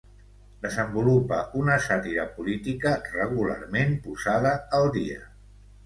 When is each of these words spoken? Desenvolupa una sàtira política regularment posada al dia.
Desenvolupa 0.61 1.41
una 1.61 1.77
sàtira 1.89 2.27
política 2.39 2.97
regularment 3.13 3.97
posada 4.09 4.59
al 4.81 4.93
dia. 5.01 5.27